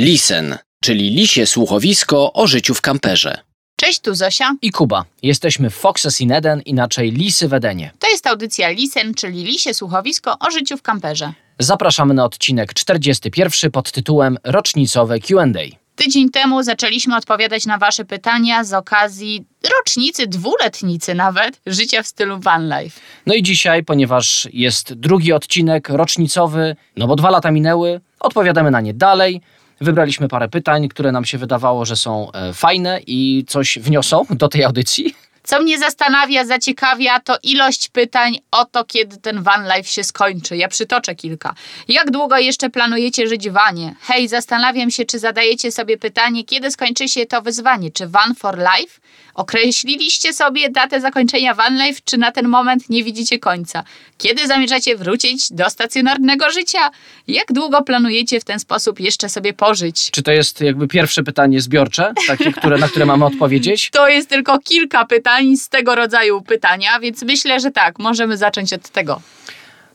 [0.00, 3.38] Lisen, czyli lisie słuchowisko o życiu w kamperze.
[3.76, 4.54] Cześć, tu Zosia.
[4.62, 5.04] I Kuba.
[5.22, 7.90] Jesteśmy w Foxes in Eden, inaczej Lisy w Edenie.
[7.98, 11.32] To jest audycja Lisen, czyli lisie słuchowisko o życiu w kamperze.
[11.58, 15.76] Zapraszamy na odcinek 41 pod tytułem Rocznicowe Q&A.
[15.96, 19.44] Tydzień temu zaczęliśmy odpowiadać na Wasze pytania z okazji
[19.78, 23.00] rocznicy, dwuletnicy nawet, życia w stylu van life.
[23.26, 28.80] No i dzisiaj, ponieważ jest drugi odcinek rocznicowy, no bo dwa lata minęły, odpowiadamy na
[28.80, 29.40] nie dalej.
[29.80, 34.48] Wybraliśmy parę pytań, które nam się wydawało, że są e, fajne i coś wniosą do
[34.48, 35.14] tej audycji.
[35.46, 40.56] Co mnie zastanawia, zaciekawia, to ilość pytań o to, kiedy ten van life się skończy.
[40.56, 41.54] Ja przytoczę kilka.
[41.88, 43.94] Jak długo jeszcze planujecie żyć w vanie?
[44.00, 47.90] Hej, zastanawiam się, czy zadajecie sobie pytanie, kiedy skończy się to wyzwanie?
[47.90, 49.00] Czy van for life?
[49.36, 53.84] Określiliście sobie datę zakończenia van life, czy na ten moment nie widzicie końca?
[54.18, 56.90] Kiedy zamierzacie wrócić do stacjonarnego życia?
[57.28, 60.10] Jak długo planujecie w ten sposób jeszcze sobie pożyć?
[60.10, 63.90] Czy to jest jakby pierwsze pytanie zbiorcze, takie, które, na które mamy odpowiedzieć?
[63.96, 68.72] To jest tylko kilka pytań z tego rodzaju pytania, więc myślę, że tak, możemy zacząć
[68.72, 69.20] od tego.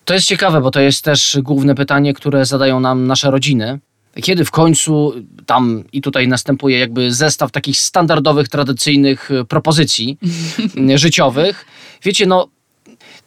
[0.05, 3.79] To jest ciekawe, bo to jest też główne pytanie, które zadają nam nasze rodziny.
[4.23, 5.13] Kiedy w końcu
[5.45, 10.17] tam i tutaj następuje jakby zestaw takich standardowych, tradycyjnych y, propozycji
[10.95, 11.65] życiowych.
[12.03, 12.47] Wiecie, no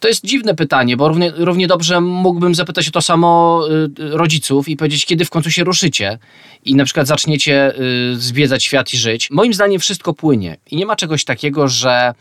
[0.01, 3.63] to jest dziwne pytanie, bo równie, równie dobrze mógłbym zapytać o to samo
[3.99, 6.19] y, rodziców i powiedzieć, kiedy w końcu się ruszycie
[6.65, 7.73] i na przykład zaczniecie
[8.15, 9.31] zwiedzać świat i żyć.
[9.31, 12.15] Moim zdaniem wszystko płynie i nie ma czegoś takiego, że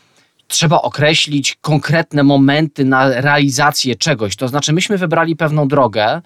[0.47, 4.35] trzeba określić konkretne momenty na realizację czegoś.
[4.35, 6.21] To znaczy, myśmy wybrali pewną drogę,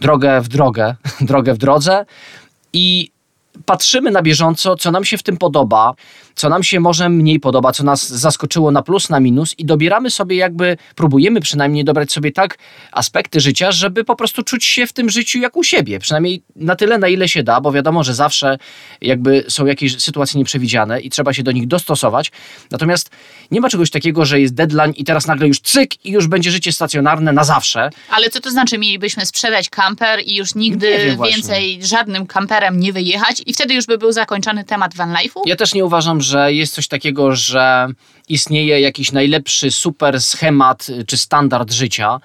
[0.00, 2.06] drogę w drogę, drogę w drodze
[2.72, 3.10] i
[3.64, 5.94] patrzymy na bieżąco, co nam się w tym podoba,
[6.38, 10.10] co nam się może mniej podoba, co nas zaskoczyło na plus, na minus i dobieramy
[10.10, 12.58] sobie jakby, próbujemy przynajmniej dobrać sobie tak
[12.92, 16.76] aspekty życia, żeby po prostu czuć się w tym życiu jak u siebie, przynajmniej na
[16.76, 18.58] tyle, na ile się da, bo wiadomo, że zawsze
[19.00, 22.32] jakby są jakieś sytuacje nieprzewidziane i trzeba się do nich dostosować.
[22.70, 23.10] Natomiast
[23.50, 26.50] nie ma czegoś takiego, że jest deadline i teraz nagle już cyk i już będzie
[26.50, 27.90] życie stacjonarne na zawsze.
[28.10, 33.42] Ale co to znaczy, mielibyśmy sprzedać kamper i już nigdy więcej żadnym kamperem nie wyjechać
[33.46, 35.40] i wtedy już by był zakończony temat van life'u?
[35.46, 37.88] Ja też nie uważam, że jest coś takiego, że
[38.28, 42.20] istnieje jakiś najlepszy super schemat czy standard życia.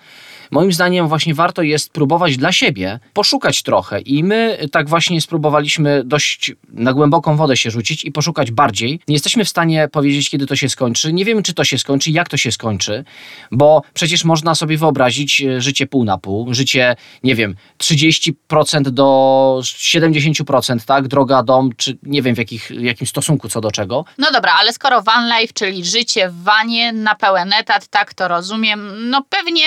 [0.54, 6.04] Moim zdaniem właśnie warto jest próbować dla siebie, poszukać trochę i my tak właśnie spróbowaliśmy
[6.06, 9.00] dość na głęboką wodę się rzucić i poszukać bardziej.
[9.08, 11.14] Nie jesteśmy w stanie powiedzieć, kiedy to się skończy.
[11.14, 13.04] Nie wiemy, czy to się skończy, jak to się skończy,
[13.52, 19.60] bo przecież można sobie wyobrazić e, życie pół na pół, życie, nie wiem, 30% do
[19.64, 21.08] 70%, tak?
[21.08, 24.06] Droga, dom, czy nie wiem w, jakich, jakim stosunku co do czego.
[24.18, 28.28] No dobra, ale skoro van life, czyli życie w wanie na pełen etat, tak to
[28.28, 29.64] rozumiem, no pewnie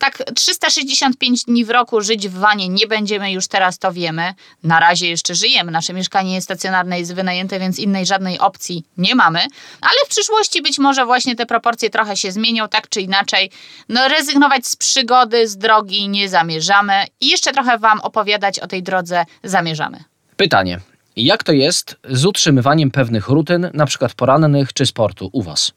[0.00, 4.34] tak 365 dni w roku żyć w wanie nie będziemy, już teraz to wiemy.
[4.62, 5.72] Na razie jeszcze żyjemy.
[5.72, 9.38] Nasze mieszkanie jest stacjonarne, jest wynajęte, więc innej żadnej opcji nie mamy.
[9.80, 13.50] Ale w przyszłości być może właśnie te proporcje trochę się zmienią, tak czy inaczej.
[13.88, 18.82] No rezygnować z przygody, z drogi nie zamierzamy i jeszcze trochę Wam opowiadać o tej
[18.82, 20.04] drodze zamierzamy.
[20.36, 20.80] Pytanie.
[21.16, 25.72] Jak to jest z utrzymywaniem pewnych rutyn, na przykład porannych czy sportu u Was?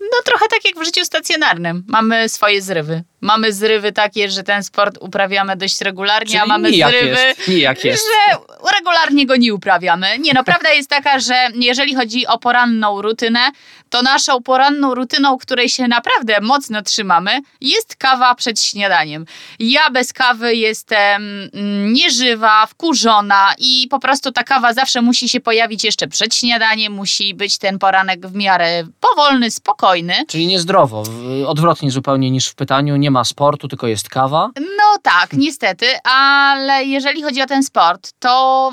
[0.00, 1.84] No trochę tak jak w życiu stacjonarnym.
[1.88, 3.02] Mamy swoje zrywy.
[3.26, 7.48] Mamy zrywy takie, że ten sport uprawiamy dość regularnie, Czyli a mamy nijak zrywy, jest,
[7.48, 8.04] nijak jest.
[8.04, 8.36] że
[8.78, 10.18] regularnie go nie uprawiamy.
[10.18, 13.40] Nie no, prawda jest taka, że jeżeli chodzi o poranną rutynę,
[13.90, 19.26] to naszą poranną rutyną, której się naprawdę mocno trzymamy, jest kawa przed śniadaniem.
[19.58, 21.22] Ja bez kawy jestem
[21.54, 26.92] mm, nieżywa, wkurzona i po prostu ta kawa zawsze musi się pojawić jeszcze przed śniadaniem,
[26.92, 30.14] musi być ten poranek w miarę powolny, spokojny.
[30.28, 31.02] Czyli niezdrowo,
[31.46, 34.50] odwrotnie zupełnie niż w pytaniu, nie ma sportu, tylko jest kawa.
[34.56, 38.72] No tak, niestety, ale jeżeli chodzi o ten sport, to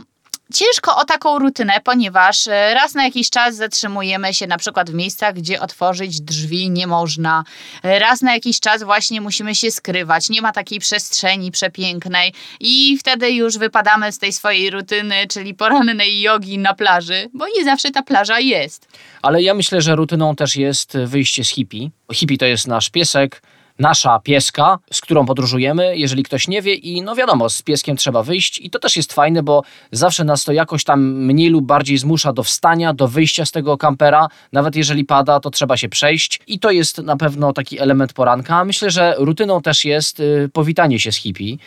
[0.53, 4.93] ciężko o taką rutynę, ponieważ e, raz na jakiś czas zatrzymujemy się na przykład w
[4.93, 7.43] miejscach, gdzie otworzyć drzwi nie można.
[7.83, 13.31] Raz na jakiś czas właśnie musimy się skrywać, nie ma takiej przestrzeni przepięknej i wtedy
[13.31, 18.03] już wypadamy z tej swojej rutyny, czyli porannej jogi na plaży, bo nie zawsze ta
[18.03, 18.87] plaża jest.
[19.21, 21.89] Ale ja myślę, że rutyną też jest wyjście z hippie.
[22.13, 23.41] Hippie to jest nasz piesek,
[23.79, 28.23] nasza pieska, z którą podróżujemy, jeżeli ktoś nie wie i no wiadomo, z pieskiem trzeba
[28.23, 31.97] wyjść i to też jest fajne, bo zawsze nas to jakoś tam mniej lub bardziej
[31.97, 36.39] zmusza do wstania, do wyjścia z tego kampera, nawet jeżeli pada, to trzeba się przejść
[36.47, 38.65] i to jest na pewno taki element poranka.
[38.65, 41.57] Myślę, że rutyną też jest y, powitanie się z hippie,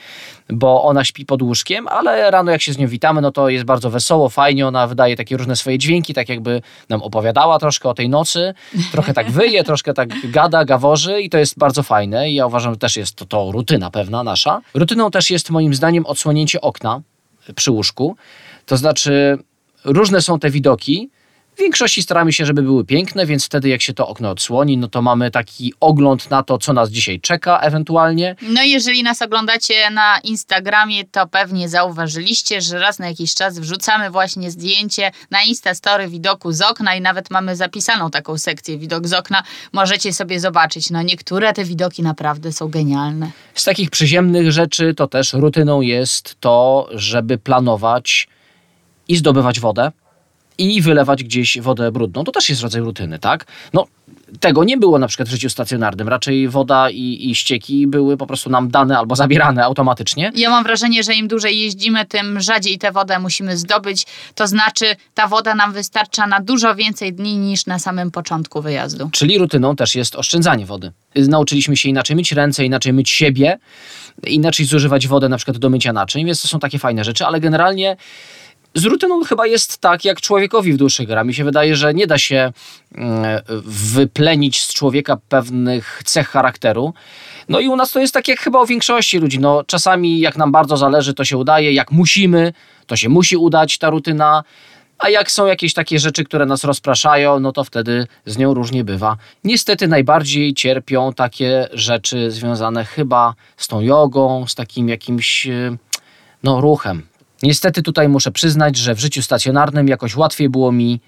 [0.48, 3.64] bo ona śpi pod łóżkiem, ale rano jak się z nią witamy, no to jest
[3.64, 7.94] bardzo wesoło, fajnie, ona wydaje takie różne swoje dźwięki, tak jakby nam opowiadała troszkę o
[7.94, 8.54] tej nocy,
[8.92, 12.72] trochę tak wyje, troszkę tak gada, gaworzy i to jest bardzo fajne i ja uważam,
[12.72, 14.60] że też jest to, to rutyna pewna nasza.
[14.74, 17.00] Rutyną też jest moim zdaniem odsłonięcie okna
[17.54, 18.16] przy łóżku.
[18.66, 19.38] To znaczy,
[19.84, 21.10] różne są te widoki.
[21.56, 24.88] W większości staramy się, żeby były piękne, więc wtedy jak się to okno odsłoni, no
[24.88, 28.36] to mamy taki ogląd na to, co nas dzisiaj czeka ewentualnie.
[28.42, 33.58] No i jeżeli nas oglądacie na Instagramie, to pewnie zauważyliście, że raz na jakiś czas
[33.58, 39.06] wrzucamy właśnie zdjęcie na Instastory widoku z okna i nawet mamy zapisaną taką sekcję widok
[39.06, 39.42] z okna.
[39.72, 40.90] Możecie sobie zobaczyć.
[40.90, 43.30] No niektóre te widoki naprawdę są genialne.
[43.54, 48.28] Z takich przyziemnych rzeczy to też rutyną jest to, żeby planować
[49.08, 49.92] i zdobywać wodę
[50.58, 52.24] i wylewać gdzieś wodę brudną.
[52.24, 53.46] To też jest rodzaj rutyny, tak?
[53.72, 53.86] No,
[54.40, 56.08] tego nie było na przykład w życiu stacjonarnym.
[56.08, 60.32] Raczej woda i, i ścieki były po prostu nam dane albo zabierane automatycznie.
[60.34, 64.06] Ja mam wrażenie, że im dłużej jeździmy, tym rzadziej tę wodę musimy zdobyć.
[64.34, 69.10] To znaczy, ta woda nam wystarcza na dużo więcej dni niż na samym początku wyjazdu.
[69.12, 70.92] Czyli rutyną też jest oszczędzanie wody.
[71.16, 73.58] Nauczyliśmy się inaczej myć ręce, inaczej myć siebie,
[74.26, 77.40] inaczej zużywać wodę na przykład do mycia naczyń, więc to są takie fajne rzeczy, ale
[77.40, 77.96] generalnie
[78.76, 81.24] z rutyną chyba jest tak, jak człowiekowi w duszy gra.
[81.24, 82.52] Mi się wydaje, że nie da się
[82.94, 83.24] mm,
[83.94, 86.94] wyplenić z człowieka pewnych cech charakteru.
[87.48, 89.38] No i u nas to jest tak jak chyba u większości ludzi.
[89.38, 92.52] No, czasami jak nam bardzo zależy, to się udaje, jak musimy,
[92.86, 94.44] to się musi udać ta rutyna.
[94.98, 98.84] A jak są jakieś takie rzeczy, które nas rozpraszają, no to wtedy z nią różnie
[98.84, 99.16] bywa.
[99.44, 105.76] Niestety najbardziej cierpią takie rzeczy związane chyba z tą jogą, z takim jakimś e,
[106.42, 107.02] no, ruchem,
[107.42, 111.00] Niestety tutaj muszę przyznać, że w życiu stacjonarnym jakoś łatwiej było mi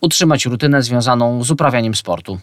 [0.00, 2.40] utrzymać rutynę związaną z uprawianiem sportu.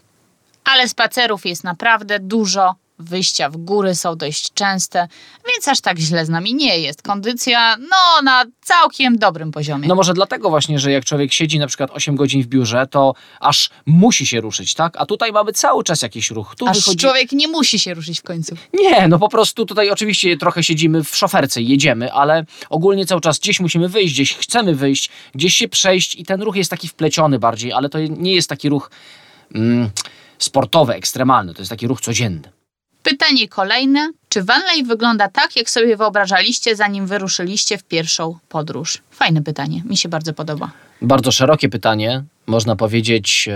[0.63, 5.07] Ale spacerów jest naprawdę dużo, wyjścia w góry są dość częste,
[5.47, 7.01] więc aż tak źle z nami nie jest.
[7.01, 9.87] Kondycja, no, na całkiem dobrym poziomie.
[9.87, 13.13] No może dlatego właśnie, że jak człowiek siedzi na przykład 8 godzin w biurze, to
[13.39, 14.97] aż musi się ruszyć, tak?
[14.97, 16.55] A tutaj mamy cały czas jakiś ruch.
[16.55, 16.97] Tu aż wychodzi...
[16.97, 18.55] człowiek nie musi się ruszyć w końcu.
[18.73, 23.21] Nie, no po prostu tutaj oczywiście trochę siedzimy w szoferce i jedziemy, ale ogólnie cały
[23.21, 26.87] czas gdzieś musimy wyjść, gdzieś chcemy wyjść, gdzieś się przejść i ten ruch jest taki
[26.87, 28.91] wpleciony bardziej, ale to nie jest taki ruch
[29.55, 29.89] mm,
[30.37, 32.58] sportowy, ekstremalny, to jest taki ruch codzienny.
[33.03, 34.11] Pytanie kolejne.
[34.29, 38.97] Czy van wygląda tak, jak sobie wyobrażaliście, zanim wyruszyliście w pierwszą podróż?
[39.11, 40.71] Fajne pytanie, mi się bardzo podoba.
[41.01, 43.49] Bardzo szerokie pytanie, można powiedzieć,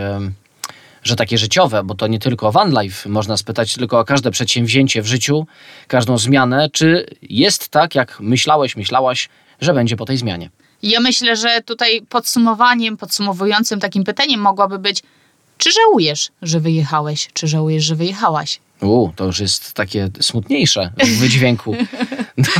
[1.04, 4.32] że takie życiowe, bo to nie tylko o van life, można spytać tylko o każde
[4.32, 5.48] przedsięwzięcie w życiu,
[5.88, 6.70] każdą zmianę.
[6.72, 9.30] Czy jest tak, jak myślałeś, myślałaś,
[9.62, 10.50] że będzie po tej zmianie?
[10.84, 15.04] Ja myślę, że tutaj podsumowaniem, podsumowującym takim pytaniem mogłoby być,
[15.58, 18.60] czy żałujesz, że wyjechałeś, czy żałujesz, że wyjechałaś?
[18.84, 21.76] U, to już jest takie smutniejsze w wydźwięku.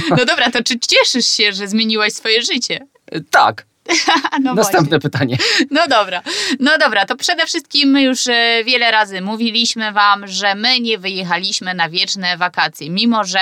[0.10, 2.88] No dobra, to czy cieszysz się, że zmieniłaś swoje życie?
[3.30, 3.66] Tak,
[4.44, 5.00] no Następne właśnie.
[5.00, 5.38] pytanie.
[5.72, 6.22] No dobra,
[6.60, 10.98] no dobra, to przede wszystkim my już e, wiele razy mówiliśmy Wam, że my nie
[10.98, 12.90] wyjechaliśmy na wieczne wakacje.
[12.90, 13.40] Mimo, że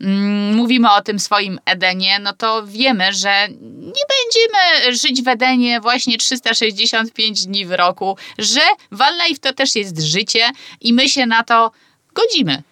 [0.00, 5.80] mm, mówimy o tym swoim Edenie, no to wiemy, że nie będziemy żyć w Edenie
[5.80, 10.50] właśnie 365 dni w roku, że Van Life to też jest życie
[10.80, 11.72] i my się na to
[12.14, 12.62] godzimy.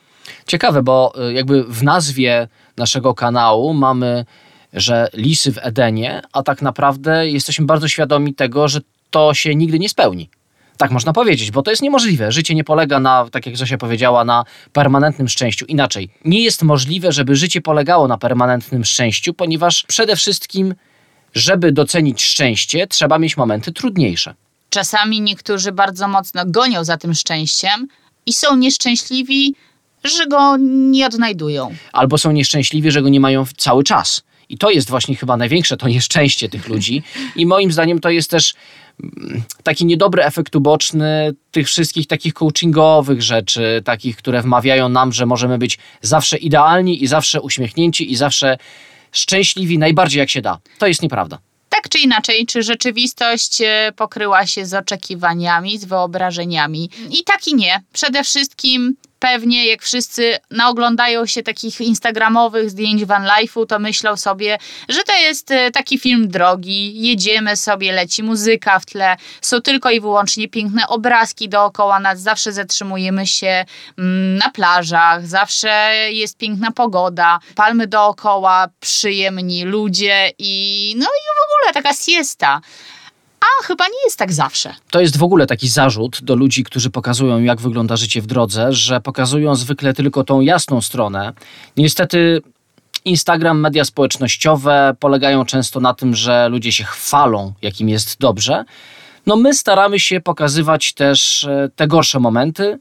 [0.47, 4.25] Ciekawe, bo y, jakby w nazwie naszego kanału mamy,
[4.73, 9.79] że lisy w Edenie, a tak naprawdę jesteśmy bardzo świadomi tego, że to się nigdy
[9.79, 10.31] nie spełni.
[10.77, 12.33] Tak można powiedzieć, bo to jest niemożliwe.
[12.33, 15.67] Życie nie polega na, tak jak Zosia powiedziała, na permanentnym szczęściu.
[15.67, 20.75] Inaczej, nie jest możliwe, żeby życie polegało na permanentnym szczęściu, ponieważ przede wszystkim,
[21.35, 24.35] żeby docenić szczęście, trzeba mieć momenty trudniejsze.
[24.71, 27.89] Czasami niektórzy bardzo mocno gonią za tym szczęściem,
[28.27, 29.55] i są nieszczęśliwi,
[30.05, 30.57] że go
[30.91, 31.75] nie odnajdują.
[31.93, 34.23] Albo są nieszczęśliwi, że go nie mają cały czas.
[34.49, 37.03] I to jest właśnie chyba największe to nieszczęście tych ludzi.
[37.37, 38.55] I moim zdaniem to jest też
[39.03, 45.27] mm, taki niedobry efekt uboczny tych wszystkich takich coachingowych rzeczy, takich, które wmawiają nam, że
[45.27, 48.59] możemy być zawsze idealni i zawsze uśmiechnięci i zawsze
[49.13, 50.59] szczęśliwi najbardziej jak się da.
[50.79, 51.39] To jest nieprawda
[51.71, 56.91] tak czy inaczej, czy rzeczywistość e, pokryła się z oczekiwaniami, z wyobrażeniami?
[57.11, 57.83] I tak i nie.
[57.93, 64.59] Przede wszystkim pewnie jak wszyscy naoglądają się takich instagramowych zdjęć van life'u, to myślą sobie,
[64.89, 69.91] że to jest e, taki film drogi, jedziemy sobie, leci muzyka w tle, są tylko
[69.91, 73.65] i wyłącznie piękne obrazki dookoła nas, zawsze zatrzymujemy się
[73.99, 81.45] mm, na plażach, zawsze jest piękna pogoda, palmy dookoła, przyjemni ludzie i no i w
[81.45, 82.61] ogóle taka siesta.
[83.41, 84.75] A chyba nie jest tak zawsze.
[84.91, 88.73] To jest w ogóle taki zarzut do ludzi, którzy pokazują, jak wygląda życie w drodze,
[88.73, 91.33] że pokazują zwykle tylko tą jasną stronę.
[91.77, 92.43] Niestety
[93.05, 98.65] Instagram, media społecznościowe polegają często na tym, że ludzie się chwalą, jakim jest dobrze.
[99.27, 102.79] No my staramy się pokazywać też e, te gorsze momenty,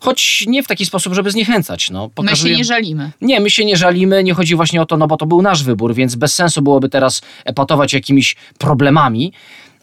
[0.00, 1.90] Choć nie w taki sposób, żeby zniechęcać.
[1.90, 3.10] No, My się nie żalimy.
[3.20, 5.64] Nie, my się nie żalimy, nie chodzi właśnie o to, no bo to był nasz
[5.64, 9.32] wybór, więc bez sensu byłoby teraz epatować jakimiś problemami,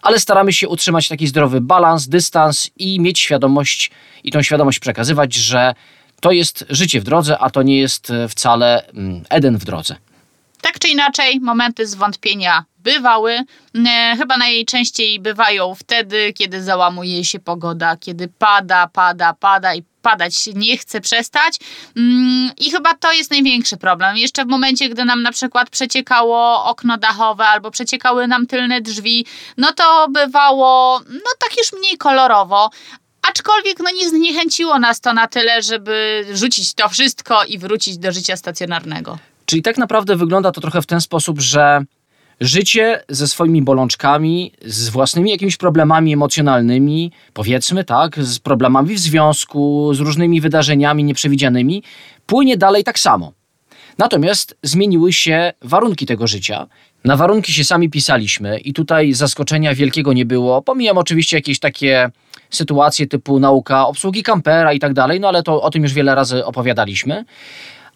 [0.05, 3.91] ale staramy się utrzymać taki zdrowy balans, dystans i mieć świadomość
[4.23, 5.75] i tą świadomość przekazywać, że
[6.21, 9.95] to jest życie w drodze, a to nie jest e, wcale mm, Eden w drodze.
[10.61, 13.31] Tak czy inaczej, momenty zwątpienia bywały.
[13.87, 20.49] E, chyba najczęściej bywają wtedy, kiedy załamuje się pogoda, kiedy pada, pada, pada i padać
[20.55, 21.59] nie chce przestać.
[21.97, 24.17] Mm, I chyba to jest największy problem.
[24.17, 29.25] Jeszcze w momencie, gdy nam na przykład przeciekało okno dachowe albo przeciekały nam tylne drzwi,
[29.57, 32.69] no to bywało no tak już mniej kolorowo.
[33.29, 38.11] Aczkolwiek no nie zniechęciło nas to na tyle, żeby rzucić to wszystko i wrócić do
[38.11, 39.17] życia stacjonarnego.
[39.45, 41.81] Czyli tak naprawdę wygląda to trochę w ten sposób, że
[42.41, 49.93] życie ze swoimi bolączkami, z własnymi jakimiś problemami emocjonalnymi, powiedzmy tak, z problemami w związku,
[49.93, 51.83] z różnymi wydarzeniami nieprzewidzianymi,
[52.25, 53.31] płynie dalej tak samo.
[53.97, 56.67] Natomiast zmieniły się warunki tego życia.
[57.03, 60.61] Na warunki się sami pisaliśmy i tutaj zaskoczenia wielkiego nie było.
[60.61, 62.09] Pomijam oczywiście jakieś takie
[62.49, 66.15] sytuacje typu nauka obsługi kampera i tak dalej, no ale to o tym już wiele
[66.15, 67.25] razy opowiadaliśmy.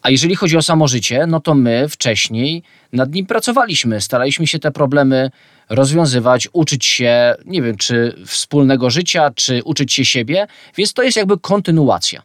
[0.01, 2.63] A jeżeli chodzi o samo życie, no to my wcześniej
[2.93, 4.01] nad nim pracowaliśmy.
[4.01, 5.31] Staraliśmy się te problemy
[5.69, 11.17] rozwiązywać, uczyć się, nie wiem, czy wspólnego życia, czy uczyć się siebie, więc to jest
[11.17, 12.23] jakby kontynuacja.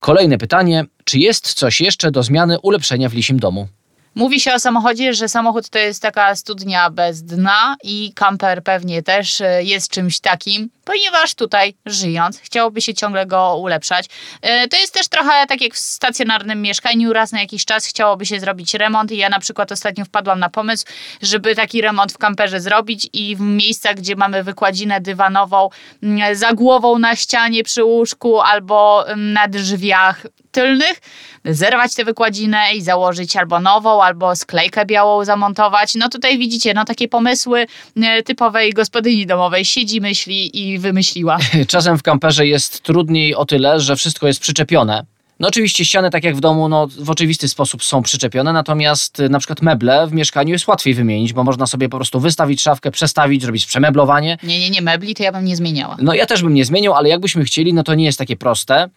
[0.00, 3.68] Kolejne pytanie: czy jest coś jeszcze do zmiany, ulepszenia w lisim domu?
[4.14, 9.02] Mówi się o samochodzie, że samochód to jest taka studnia bez dna i kamper pewnie
[9.02, 14.06] też e, jest czymś takim, ponieważ tutaj żyjąc chciałoby się ciągle go ulepszać.
[14.42, 18.26] E, To jest też trochę tak jak w stacjonarnym mieszkaniu, raz na jakiś czas chciałoby
[18.26, 20.84] się zrobić remont i ja na przykład ostatnio wpadłam na pomysł,
[21.22, 25.68] żeby taki remont w kamperze zrobić i w miejscach, gdzie mamy wykładzinę dywanową
[26.02, 31.00] mm, za głową na ścianie przy łóżku albo mm, na drzwiach tylnych,
[31.44, 35.94] zerwać tę wykładzinę i założyć albo nową, albo sklejkę białą zamontować.
[35.94, 37.66] No tutaj widzicie, no takie pomysły
[38.02, 39.64] e, typowej gospodyni domowej.
[39.64, 41.38] Siedzi, myśli i wymyśliła.
[41.68, 45.13] Czasem w kamperze jest trudniej o tyle, że wszystko jest przyczepione.
[45.40, 49.28] No oczywiście ściany, tak jak w domu, no, w oczywisty sposób są przyczepione, natomiast y,
[49.28, 52.90] na przykład meble w mieszkaniu jest łatwiej wymienić, bo można sobie po prostu wystawić szafkę,
[52.90, 54.38] przestawić, zrobić przemeblowanie.
[54.42, 55.96] Nie, nie, nie, mebli to ja bym nie zmieniała.
[56.02, 58.88] No ja też bym nie zmienił, ale jakbyśmy chcieli, no to nie jest takie proste,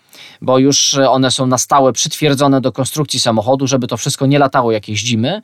[0.42, 4.40] bo już e, one są na stałe przytwierdzone do konstrukcji samochodu, żeby to wszystko nie
[4.40, 5.42] latało jak jeździmy.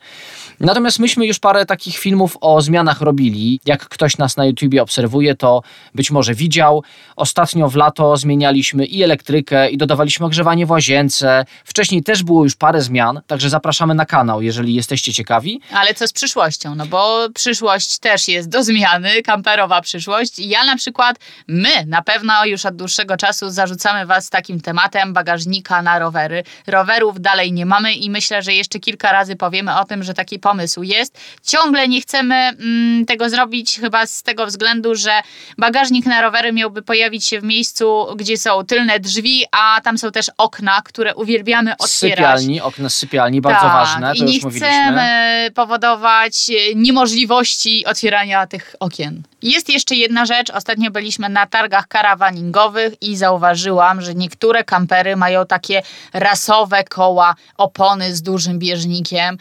[0.60, 3.60] Natomiast myśmy już parę takich filmów o zmianach robili.
[3.66, 5.62] Jak ktoś nas na YouTubie obserwuje, to
[5.94, 6.82] być może widział.
[7.16, 11.44] Ostatnio w lato zmienialiśmy i elektrykę, i dodawaliśmy ogrzewanie w łazience.
[11.64, 15.60] Wcześniej też było już parę zmian, także zapraszamy na kanał, jeżeli jesteście ciekawi.
[15.72, 16.74] Ale co z przyszłością?
[16.74, 20.38] No bo przyszłość też jest do zmiany, kamperowa przyszłość.
[20.38, 21.16] Ja na przykład,
[21.48, 26.42] my na pewno już od dłuższego czasu zarzucamy Was takim tematem bagażnika na rowery.
[26.66, 30.38] Rowerów dalej nie mamy i myślę, że jeszcze kilka razy powiemy o tym, że taki
[30.38, 31.18] pomysł jest.
[31.42, 35.20] Ciągle nie chcemy mm, tego zrobić chyba z tego względu, że
[35.58, 40.10] bagażnik na rowery miałby pojawić się w miejscu, gdzie są tylne drzwi, a tam są
[40.10, 42.16] też okna, które uwielbiamy otwierać.
[42.18, 44.68] sypialni, okna sypialni, bardzo Tak, ważne, to I nie już mówiliśmy.
[44.68, 49.22] chcemy powodować e, niemożliwości otwierania tych okien.
[49.42, 50.50] Jest jeszcze jedna rzecz.
[50.50, 58.14] Ostatnio byliśmy na targach karawaningowych i zauważyłam, że niektóre kampery mają takie rasowe koła, opony
[58.16, 59.38] z dużym bieżnikiem.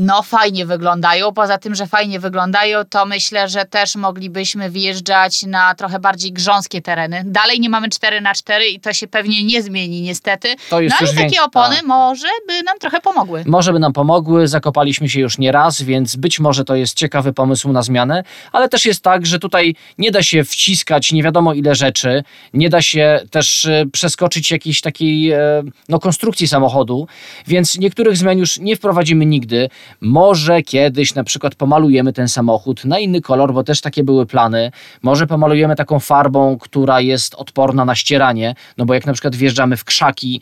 [0.00, 1.32] No fajnie wyglądają.
[1.32, 6.82] Poza tym, że fajnie wyglądają, to myślę, że też moglibyśmy wjeżdżać na trochę bardziej grząskie
[6.82, 7.22] tereny.
[7.24, 10.54] Dalej nie mamy 4 na 4 i to się pewnie nie zmieni niestety.
[10.70, 11.84] To jest no ale takie opony tak.
[11.84, 13.44] może by nam trochę pomogły.
[13.46, 17.32] Może by nam pomogły, zakopaliśmy się już nie raz, więc być może to jest ciekawy
[17.32, 21.54] pomysł na zmianę, ale też jest tak, że tutaj nie da się wciskać nie wiadomo
[21.54, 22.24] ile rzeczy,
[22.54, 27.06] nie da się też e, przeskoczyć jakiejś takiej e, no, konstrukcji samochodu,
[27.46, 29.68] więc niektórych zmian już nie wprowadzimy nigdy.
[30.00, 34.70] Może kiedyś na przykład pomalujemy ten samochód na inny kolor, bo też takie były plany.
[35.02, 39.76] Może pomalujemy taką farbą, która jest odporna na ścieranie, no bo jak na przykład wjeżdżamy
[39.76, 40.40] w krzaki,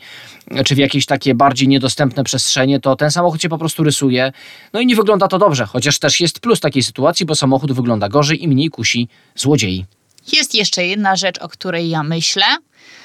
[0.65, 4.31] czy w jakieś takie bardziej niedostępne przestrzenie, to ten samochód się po prostu rysuje.
[4.73, 8.09] No i nie wygląda to dobrze, chociaż też jest plus takiej sytuacji, bo samochód wygląda
[8.09, 9.85] gorzej i mniej kusi złodziei.
[10.33, 12.45] Jest jeszcze jedna rzecz, o której ja myślę,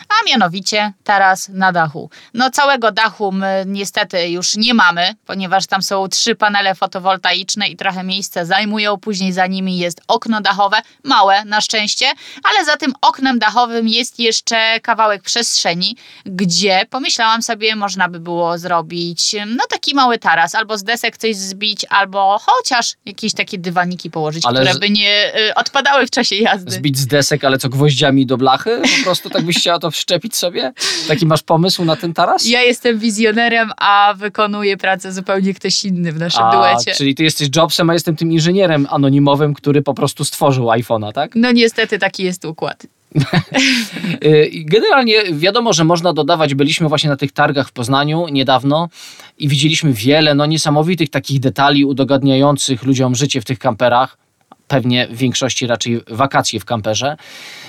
[0.08, 2.10] a mianowicie taras na dachu.
[2.34, 7.76] No całego dachu my niestety już nie mamy, ponieważ tam są trzy panele fotowoltaiczne i
[7.76, 8.96] trochę miejsca zajmują.
[8.98, 12.06] Później za nimi jest okno dachowe, małe na szczęście,
[12.44, 18.58] ale za tym oknem dachowym jest jeszcze kawałek przestrzeni, gdzie pomyślałam sobie, można by było
[18.58, 24.10] zrobić no taki mały taras, albo z desek coś zbić, albo chociaż jakieś takie dywaniki
[24.10, 26.70] położyć, Ale które z- by nie y, odpadały w czasie jazdy.
[26.72, 28.80] Zbić z desek, ale co gwoździami do blachy?
[28.98, 30.72] Po prostu tak byś chciała to wszczepić sobie?
[31.08, 32.46] Taki masz pomysł na ten taras?
[32.46, 36.92] Ja jestem wizjonerem, a wykonuje pracę zupełnie ktoś inny w naszym A, duecie.
[36.94, 41.30] czyli ty jesteś Jobsem, a jestem tym inżynierem anonimowym, który po prostu stworzył iPhone'a, tak?
[41.34, 42.86] No niestety taki jest układ.
[44.24, 48.88] Y, Generalnie wiadomo, że można dodawać, byliśmy właśnie na tych targach w Poznaniu niedawno
[49.38, 54.18] i widzieliśmy wiele no, niesamowitych takich detali udogadniających ludziom życie w tych kamperach.
[54.72, 57.16] Pewnie w większości raczej wakacje w kamperze.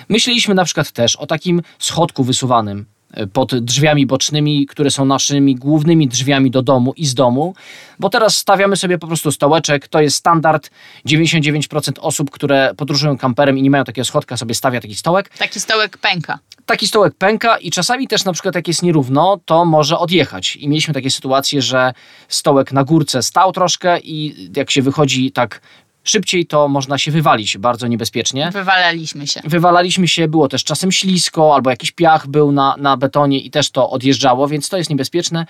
[0.09, 2.85] Myśleliśmy na przykład też o takim schodku wysuwanym
[3.17, 7.55] y, pod drzwiami bocznymi, które są naszymi głównymi drzwiami do domu i z domu,
[7.99, 10.69] bo teraz stawiamy sobie po prostu stołeczek, to jest standard.
[11.07, 15.59] 99% osób, które podróżują kamperem i nie mają takiego schodka, sobie stawia taki stołek Taki
[15.59, 16.39] stołek pęka.
[16.65, 20.55] taki stołek pęka i czasami też na przykład jak jest nierówno, to może odjechać.
[20.55, 21.93] I mieliśmy takie sytuacje, że
[22.27, 25.61] stołek na górce stał troszkę i jak się wychodzi tak
[26.03, 28.49] szybciej, to można się wywalić bardzo niebezpiecznie.
[28.53, 29.41] Wywalaliśmy się.
[29.43, 33.71] Wywalaliśmy się, było też czasem ślisko, albo jakiś piach był na, na betonie i też
[33.71, 35.45] to odjeżdżało, więc to jest niebezpieczne.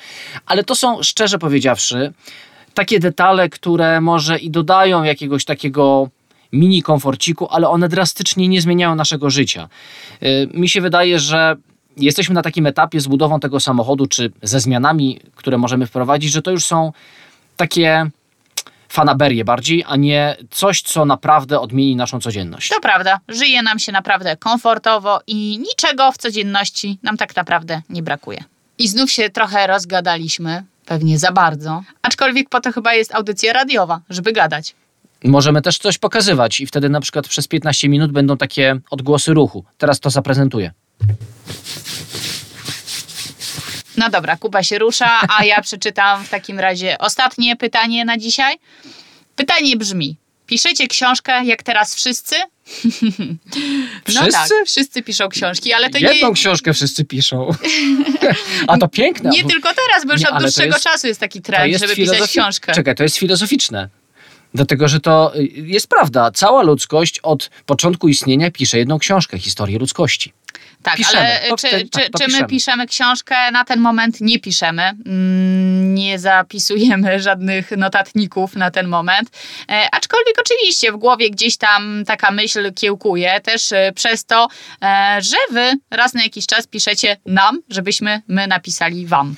[0.45, 2.13] Ale to są, szczerze powiedziawszy,
[2.73, 6.09] takie detale, które może i dodają jakiegoś takiego
[6.51, 9.69] mini komforciku, ale one drastycznie nie zmieniają naszego życia.
[10.21, 11.55] Yy, Mi się wydaje, że
[11.97, 16.41] jesteśmy na takim etapie z budową tego samochodu, czy ze zmianami, które możemy wprowadzić, że
[16.41, 16.93] to już są
[17.57, 18.09] takie
[18.93, 22.69] fanaberie bardziej, a nie coś, co naprawdę odmieni naszą codzienność.
[22.69, 28.03] To prawda, żyje nam się naprawdę komfortowo i niczego w codzienności nam tak naprawdę nie
[28.03, 28.43] brakuje.
[28.77, 34.01] I znów się trochę rozgadaliśmy, pewnie za bardzo, aczkolwiek po to chyba jest audycja radiowa,
[34.09, 34.75] żeby gadać.
[35.23, 39.63] Możemy też coś pokazywać i wtedy na przykład przez 15 minut będą takie odgłosy ruchu.
[39.77, 40.71] Teraz to zaprezentuję.
[43.97, 48.55] No dobra, Kuba się rusza, a ja przeczytam w takim razie ostatnie pytanie na dzisiaj.
[49.35, 52.35] Pytanie brzmi: Piszecie książkę jak teraz wszyscy?
[54.15, 54.31] No Wszyscy?
[54.31, 57.49] tak, wszyscy piszą książki, ale to Jedną nie, książkę wszyscy piszą.
[58.67, 59.29] A to piękne.
[59.29, 61.83] nie bo tylko teraz, bo już Nie, od dłuższego jest- czasu jest taki trend, jest
[61.83, 62.73] żeby pisać filozofi- książkę.
[62.73, 63.89] Czekaj, to jest filozoficzne.
[64.53, 66.31] Dlatego, że to y, jest prawda.
[66.31, 70.33] Cała ludzkość od początku istnienia pisze jedną książkę, historię ludzkości.
[70.83, 71.19] Tak, Piszemy.
[71.39, 72.87] ale To czy, wtedy- tak, czy, to czy my piszemy.
[72.87, 73.35] książkę?
[73.51, 74.81] Na ten moment nie piszemy.
[74.83, 79.29] Mm, Nie zapisujemy żadnych notatników na ten moment.
[79.69, 84.47] E, aczkolwiek oczywiście w głowie gdzieś tam taka myśl kiełkuje też e, przez to,
[84.81, 89.35] e, że wy raz na jakiś czas piszecie nam, żebyśmy my napisali wam.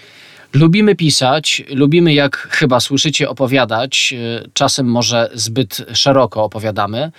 [0.54, 4.14] Lubimy pisać, lubimy, jak chyba słyszycie, opowiadać.
[4.54, 7.12] Czasem może zbyt szeroko opowiadamy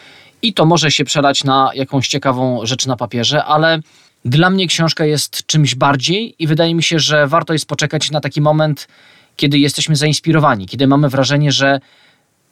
[0.42, 3.78] i to może się przelać na jakąś ciekawą rzecz na papierze, ale
[4.26, 8.20] dla mnie książka jest czymś bardziej i wydaje mi się, że warto jest poczekać na
[8.20, 8.88] taki moment,
[9.36, 11.80] kiedy jesteśmy zainspirowani, kiedy mamy wrażenie, że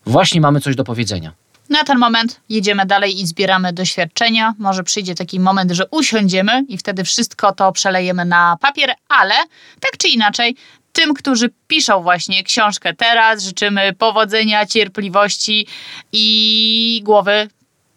[0.07, 1.33] właśnie mamy coś do powiedzenia.
[1.69, 4.55] Na ten moment jedziemy dalej i zbieramy doświadczenia.
[4.59, 9.35] Może przyjdzie taki moment, że usiądziemy i wtedy wszystko to przelejemy na papier, ale
[9.81, 10.57] tak czy inaczej,
[10.93, 15.67] tym, którzy piszą właśnie książkę teraz, życzymy powodzenia, cierpliwości
[16.13, 17.49] i głowy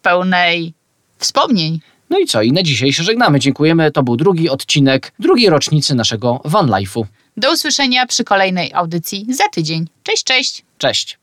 [0.02, 0.74] pełnej
[1.18, 1.80] wspomnień.
[2.10, 2.42] No i co?
[2.42, 3.40] I na dzisiaj się żegnamy.
[3.40, 3.92] Dziękujemy.
[3.92, 7.04] To był drugi odcinek drugiej rocznicy naszego Van Life'u.
[7.36, 9.86] Do usłyszenia przy kolejnej audycji za tydzień.
[10.02, 10.64] Cześć, cześć!
[10.78, 11.17] Cześć.